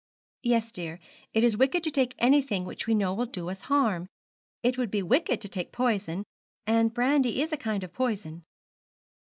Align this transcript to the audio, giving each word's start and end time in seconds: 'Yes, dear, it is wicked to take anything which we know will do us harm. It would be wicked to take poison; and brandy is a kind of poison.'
'Yes, 0.41 0.71
dear, 0.71 0.99
it 1.31 1.43
is 1.43 1.55
wicked 1.55 1.83
to 1.83 1.91
take 1.91 2.15
anything 2.17 2.65
which 2.65 2.87
we 2.87 2.95
know 2.95 3.13
will 3.13 3.27
do 3.27 3.51
us 3.51 3.61
harm. 3.69 4.07
It 4.63 4.75
would 4.75 4.89
be 4.89 5.03
wicked 5.03 5.39
to 5.41 5.47
take 5.47 5.71
poison; 5.71 6.25
and 6.65 6.91
brandy 6.91 7.39
is 7.43 7.53
a 7.53 7.55
kind 7.57 7.83
of 7.83 7.93
poison.' 7.93 8.43